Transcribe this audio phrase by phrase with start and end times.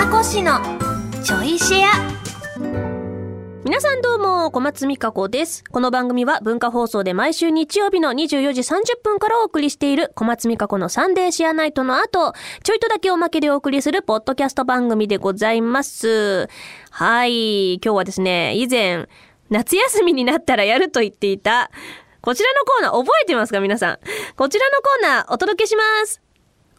[0.00, 0.60] 船越の
[1.22, 1.90] ちょいシェア
[3.64, 5.62] 皆さんどうも、小松美香子です。
[5.62, 12.32] この番組は文化放送で毎週日曜日の24時30分からお送りしている小松美香子のサンデーシェアナイトの後、
[12.62, 16.48] ちょいとだけおまけでお送りするポッドキャスト番組でございます。
[16.90, 19.06] はい、今日はですね、以前、
[19.50, 21.70] 夏休みになったらやると言っていた、
[22.22, 23.60] こちらのコーナー覚えてますか？
[23.60, 23.98] 皆さん。
[24.34, 26.22] こちらのコーナーお届けします。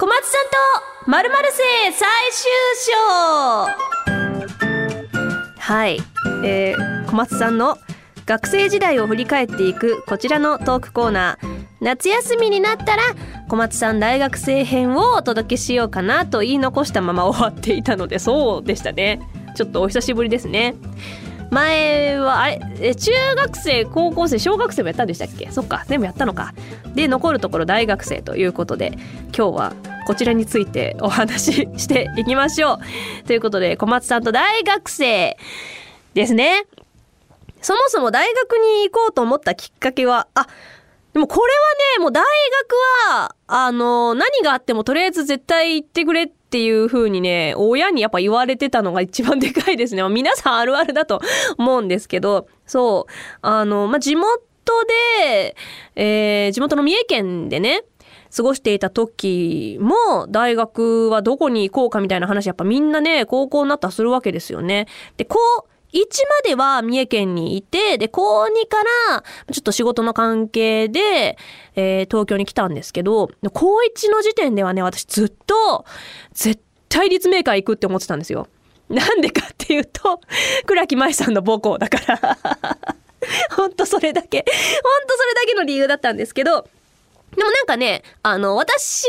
[0.01, 0.45] 小松さん
[1.05, 2.49] と〇〇生最終
[2.87, 2.91] 章
[5.59, 5.99] はい、
[6.43, 7.77] えー、小松さんの
[8.25, 13.03] 学生時代を振り返っていくこちらのトークコーナー夏休みになったら
[13.47, 19.21] 小松さん大学生編をお届けしようかなと言い残したまま終わっていたのでそうでしたね。
[19.55, 20.73] ちょっとお久しぶりですね。
[21.51, 25.51] 前はあれ中学生高校生小学生もやったんでしたっけ？
[25.51, 26.55] そっか全部やったのか。
[26.95, 28.93] で残るところ大学生ということで
[29.37, 29.73] 今日は
[30.11, 32.79] こちらについてお話ししていきましょう。
[33.25, 35.37] ということで小松さんと大学生
[36.13, 36.65] ですね。
[37.61, 40.47] そもそも大学に行こうと思ったきっかけはあ
[41.13, 42.25] でもこれはねもう大
[43.05, 50.03] 学はあの何があってもとりあえず絶対行ってくれっていう風にね親にやっぱ言われてたのが一番でかいですね。
[50.11, 51.21] 皆さんあるあるだと
[51.57, 52.49] 思うんですけど。
[52.67, 53.11] そう。
[53.41, 54.41] あのまあ地元
[55.23, 55.55] で、
[55.95, 57.85] えー地元の三重県でね
[58.35, 64.87] 過ごしていた時も大学はどこに行こうかみたいな話やっぱみんなね高校になったらするわけですよね。
[65.17, 65.37] で高
[65.93, 66.05] 1ま
[66.45, 68.77] では三重県にいてで高2か
[69.09, 71.37] らちょっと仕事の関係で、
[71.75, 75.85] えー東京に来たんですけど高1の時点ではね私ずっと
[76.33, 78.47] 絶対立命館行くって思ってたんですよ。
[78.89, 80.19] なんでかっていうと
[80.65, 82.37] 倉木舞さんの母校だから
[83.55, 86.67] ほんとそれだけほんとそれだけの理由だったんですけど
[87.35, 89.05] でもなんかね、あの、私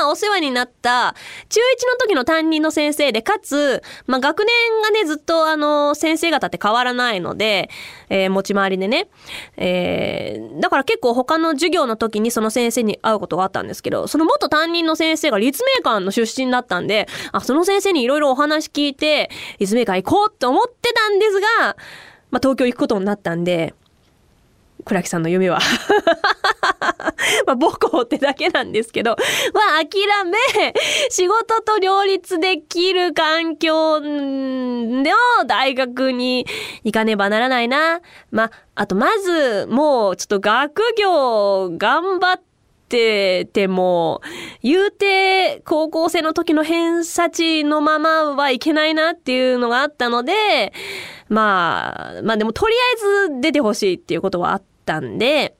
[0.00, 1.14] がお世話になった
[1.48, 4.48] 中1の時の担任の先生で、かつ、まあ、学年
[4.82, 7.70] がね、ずっとあの、先生方って変わらないので、
[8.08, 9.08] えー持ち回りでね。
[9.56, 21.76] えーだから結構他の授業の時にその先生に会うことがあったんですけど、その元担任の先生が立命館の出身だったんで、あ、その先生にいろいろお話聞いて、立命館行こうって思ってたんですが、
[22.30, 23.74] まあ、東京行くことになったんで、
[24.84, 25.60] 倉木さんの夢は
[27.46, 29.16] まあ母校ってだけなんですけど、
[29.54, 30.38] まあ諦め、
[31.10, 35.12] 仕事と両立できる環境の
[35.46, 36.46] 大学に
[36.84, 38.00] 行かねばならないな。
[38.30, 42.42] まあ、あとまず、もうちょっと学業頑張っ
[42.88, 44.20] てても、
[44.62, 50.72] 言うて高校生の時の偏差値のままはいけないなっていうのがあったので、
[51.28, 55.56] まあ、まあでもとりあえず出てほしいっていうことはあったんで、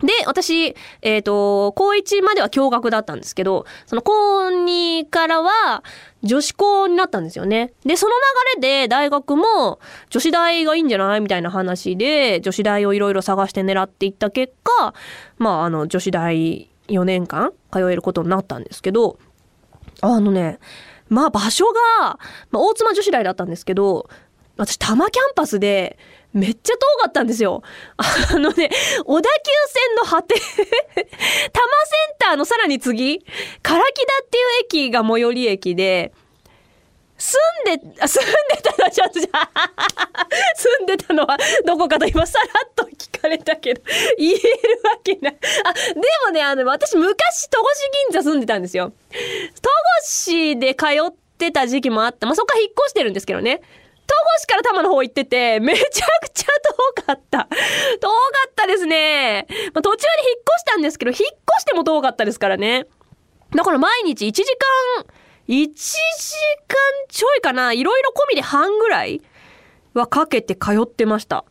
[0.00, 5.82] で、私、えっ、と、高1までは共学だったんですけど、その高2からは
[6.22, 7.72] 女子校になったんですよね。
[7.84, 8.12] で、その
[8.56, 9.78] 流れで大学も
[10.08, 14.94] 女子大がいいんじゃないみたいな話で、女子大をいろいろ探して狙っていった結果、
[15.36, 19.18] まあ、あの、女子大4年間通えることになったんですけど、
[20.00, 20.58] あのね、
[21.10, 21.66] まあ場所
[21.98, 22.18] が、
[22.50, 24.08] まあ、大妻女子大だったんですけど、
[24.56, 25.98] 私、多摩キャンパスで、
[26.32, 27.62] めっちゃ遠かったんですよ。
[27.96, 28.70] あのね、
[29.04, 31.04] 小田急線の果て、 多摩セン
[32.18, 33.26] ターのさらに次、唐木
[33.64, 33.82] 田っ
[34.30, 36.12] ていう駅が最寄り駅で、
[37.20, 37.38] 住
[37.74, 38.26] んで、住ん
[38.56, 39.50] でたのはちょっとじゃ
[40.56, 41.36] 住んでたのは
[41.66, 43.82] どこかと今さらっと聞かれたけど、
[44.16, 44.40] 言える
[44.84, 45.36] わけない。
[45.64, 45.94] あ、で
[46.26, 48.92] もね、あの、私昔、戸越銀座住んでたんですよ。
[49.10, 49.70] 戸
[50.52, 52.26] 越で通ってた時期もあった。
[52.26, 53.60] まあ、そこから引っ越してるんですけどね。
[54.10, 56.46] 戸越から多摩の方行ってて、めちゃくちゃ
[56.96, 57.48] 遠かった。
[58.00, 58.14] 遠か
[58.48, 59.46] ったですね。
[59.72, 61.26] まあ、途中で引っ越したんですけど、引っ越
[61.60, 62.86] しても遠かったですからね。
[63.54, 65.06] だから毎日1時間、
[65.48, 65.96] 1時
[66.68, 66.76] 間
[67.08, 69.22] ちょいかな、いろいろ込みで半ぐらい
[69.94, 71.44] はかけて通ってました。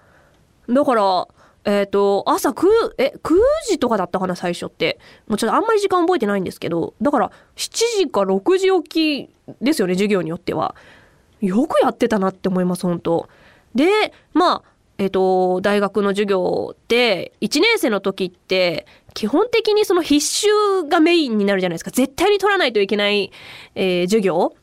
[0.70, 1.28] だから、
[1.66, 3.36] えっ、と、朝9、え、9
[3.68, 5.00] 時とかだったかな、最初って。
[5.28, 9.30] もうちょっとあんまり時間覚えてないんですけど、だから7時か6時起き
[9.62, 10.76] ですよね、授業によっては。
[11.42, 13.30] よくやってたなって思います、本当
[13.76, 14.64] で、まあ、
[14.98, 20.50] えっ、と、大学の授業って、1年生の時って、基本的にその必修
[20.90, 21.92] がメインになるじゃないですか。
[21.92, 23.32] 絶対に取らないといけない、
[23.76, 24.54] えー授業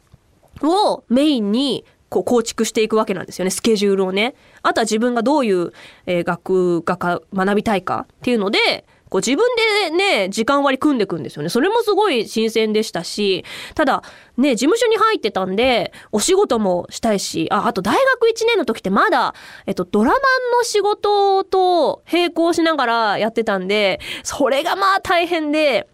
[0.62, 4.34] をメインにこう構築していくわけなんですよね、スケジュールをね。
[4.62, 5.72] あとは自分がどういう、
[6.04, 6.96] えー学科
[7.32, 8.58] 学びたいかっていうので、
[9.08, 9.46] こう自分
[9.88, 11.48] でね、時間割り組んでくんですよね。
[11.48, 13.44] それもすごい新鮮でしたし、
[13.74, 14.02] ただ、
[14.36, 19.34] ね、事務所に入ってたんで、お仕事もしたいし、あ、あと大学1年の時ってまだ、
[19.66, 20.20] えっと、ドラマン
[20.58, 25.88] の仕事と並行しながらやってたんで、それがまあ大変で、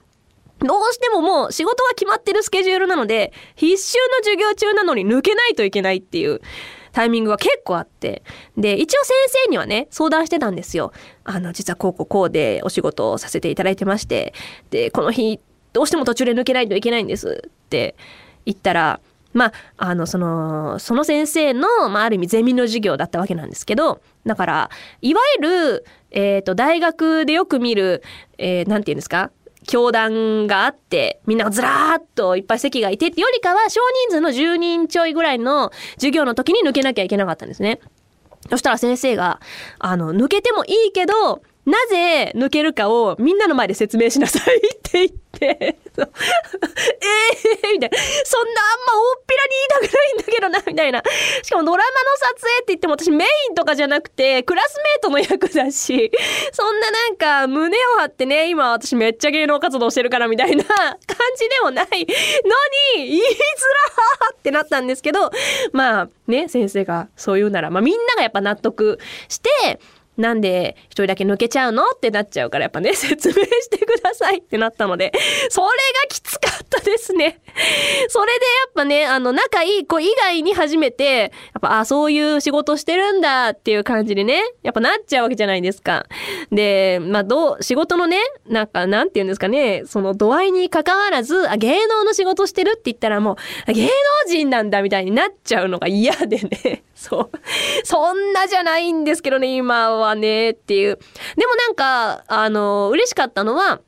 [0.60, 6.40] どうしてももう仕事が決まってるスケジュールなので、必修の授業中なのに抜けないといけないっていう
[6.92, 8.22] タイミングが結構あって。
[8.56, 9.14] で、一応先
[9.46, 10.92] 生にはね、相談してたんですよ。
[11.24, 14.34] あの、実はこうこうこうでお仕事をさせていただいてまして、
[14.70, 15.40] で、この日、
[15.72, 17.96] どうしても途中で抜けないといけないんですって
[18.44, 19.00] 言ったら、
[19.32, 28.02] まあ、あの、その、その先生の、まあ、ある意味ゼミの授業だったわけなんですけど、だから、いわゆる、えっ、ー、と、大学でよく見る、
[28.36, 29.30] えー、なんて言うんですか？
[29.66, 37.80] 教団があって、みんなずらーっといっぱい席がいてってよりかは少人数の10人ちょいぐらいの授業の時に抜けなきゃいけなかったんですね。
[38.50, 39.40] そしたら先生が、
[39.78, 47.98] あの、抜けてもいいけど、なぜ抜けるかをみんなの前で説明しなさいって言って、え えー、みたいな。
[48.24, 51.02] そんなあんま大っぴらに言いたくないんだけどな、みたいな。
[51.42, 56.10] しかもドラマの撮影って言っても私メインとかじゃなくて、クラスメートの役だし、
[56.52, 60.76] そんななんか胸を張ってね、今私めっちゃ芸能活動してるからみたいな 感
[61.36, 62.06] じでもないのに、
[62.96, 65.30] 言いづらーってなったんですけど、
[65.72, 68.98] まあね、先生がそう言うなら、まあみんながやっぱ納得
[69.28, 69.80] して、
[70.16, 71.84] なんで一人だけ抜けちゃうの？
[71.84, 75.12] ってなっちゃうからやっぱね、説明してくださいってなったので、
[75.48, 75.72] それが
[76.08, 76.20] き
[77.02, 77.40] ですね。
[78.08, 86.06] それでやっぱね、あの、仲いい子以外に初めて、やっぱ、あ、そういう仕事してるんだっていう感じでね、やっぱなっちゃうわけじゃないですか。
[86.52, 93.90] で、まあ、どう、仕事のね、なんか、なんて言うんですかね、その度合いに関わらず、あ、芸能の仕事してるって言ったらもう、芸能
[94.28, 96.84] 人なんだみたいになっちゃうのが嫌でね。
[96.94, 97.38] そう。
[97.82, 100.98] そんなじゃないんですけどね、今はね、っていう。
[101.36, 103.80] でもなんか、あの、嬉しかったのは、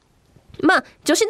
[0.62, 1.26] まあ、女子大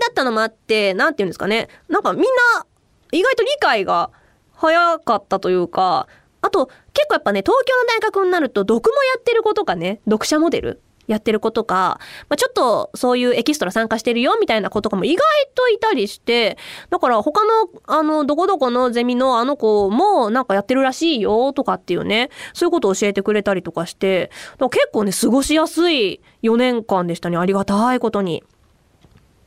[0.00, 1.68] だったのもあって、なんて言うんですかね。
[1.88, 2.66] なんかみんな、
[3.12, 4.10] 意外と理解が
[4.54, 6.06] 早かったというか、
[6.40, 11.98] あと、結構やっぱね、東京の大学になると、読もやってる子とかね、読者モデルやってる子とか、
[12.28, 15.24] まあ、ちょっとそういうエキストラ参加してるよみたいな子とかも意外
[15.54, 16.58] といたりして、
[16.90, 17.50] だから他の、
[17.86, 27.38] あの、どこどこのゼミのあの子もなんかやってるらしいよとかっていうね、そういうことを教えてくれたりとかして、結構ね、過ごしやすい4年間でしたね。
[27.38, 28.44] ありがたいことに。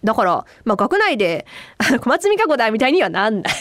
[0.03, 1.45] だから、まあ、学内で、
[2.01, 3.53] 小松美香子だみたいにはなんない。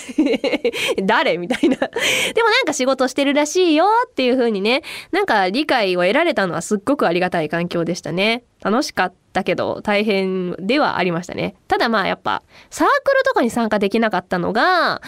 [1.04, 1.76] 誰みたいな。
[1.76, 4.82] でもなんか仕事してるらしいよっていう風にね、
[5.12, 8.44] なんか理解を得られたのはすっごくありがたい環境でしたね。
[8.62, 11.56] 楽しかったけど大変ではありましたね。
[11.68, 15.02] ただまあやっぱサークルとかに参加できなかったのが、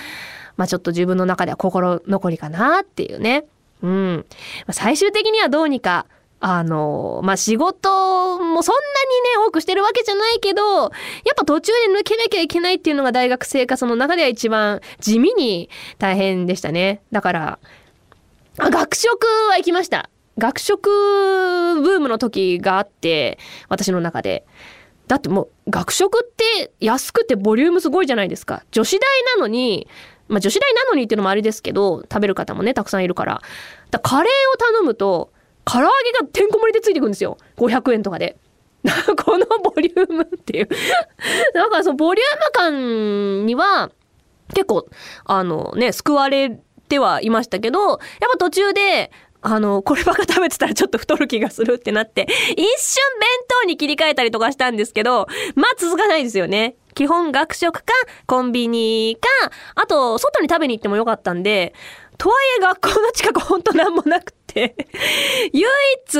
[0.56, 3.44] まあちょっと自分の中では心残りかなっていうね。
[3.82, 4.26] うん。
[4.70, 6.06] 最終的にはどうにか
[6.44, 7.89] あの、まあ、仕事
[8.41, 8.85] もそんなに
[9.43, 10.91] ね、多くしてるわけじゃないけど、やっ
[11.37, 17.00] ぱ途中で抜けなきゃいけないっていうのが大学生活の中では一番地味に大変でしたね。
[17.12, 17.59] だから、
[18.59, 20.11] あ学食は行きました。
[20.37, 24.44] 学食ブームの時があって、私の中で。
[25.06, 28.65] だってもう学食って安くてボリュームすごいじゃないですか。
[28.73, 29.00] 女子大
[29.37, 29.87] なのに、
[30.27, 33.43] まあ女子大なのにっていうのもあれですけど、食べる方もね、たくさんいるから。
[33.93, 35.31] だカレーを頼むと、
[35.64, 37.38] 唐揚げがてんこ盛りでついてくるんですよ。
[37.56, 38.37] 500円とかで。
[39.25, 40.69] このボリュームっていう
[41.55, 43.93] だからそのボリューム感には
[44.55, 44.87] 結構、
[45.25, 47.99] あのね、救われてはいましたけど、やっ
[48.32, 49.11] ぱ途中で、
[49.41, 52.65] あの、こればっか食べてたらちょっと太る気がするってなって、一瞬
[53.19, 56.76] 弁当に切り替えたりとかしたんですけど、まあ続かないですよね。
[56.94, 57.93] 基本学食か、
[58.26, 59.29] コンビニか、
[59.75, 61.75] あと、外に食べに行ってもよかったんで、
[62.19, 64.73] とはいえ学校の近くほんとなんもなくて唯
[65.53, 66.19] 一、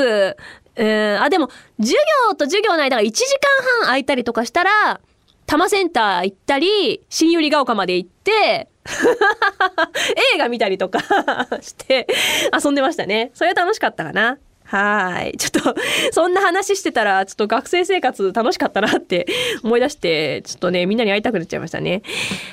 [0.75, 1.49] えー、あ、でも、
[1.79, 1.97] 授
[2.29, 5.01] 業と授業の間が1時間半空いたりとかしたら、
[5.45, 8.69] 多摩センター行ったり、新百合ヶ丘まで行って、
[10.35, 10.99] 映画見たりとか
[11.61, 12.07] して
[12.51, 13.31] 遊んでましたね。
[13.33, 14.37] それは楽しかったかな。
[14.73, 15.33] はい。
[15.37, 15.75] ちょっと、
[16.11, 19.27] そんな話してたら、ちょっと学生生活楽しかったなって
[19.63, 22.01] 思い出して、ちょっとね、みんなに会いたくなっちゃいましたね。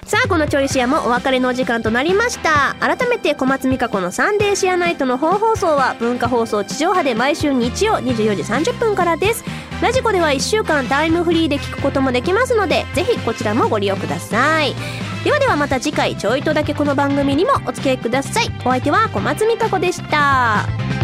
[0.05, 2.77] さあ、このちょいシアもお別れのお時間となりました。
[2.79, 9.43] 改めて小松美香子のサンデーシアナイトの本放送は、文化放送地上波で毎週日曜24時30分からです。
[9.81, 14.75] ラジコでは1週間タイムフリーで聞くこともできますので、ぜひこちらもご利用ください。
[15.25, 18.51] ではではまた次回ちょいとだけこの番組にもお付き合いください。
[18.61, 21.00] お相手は小松美香子でした。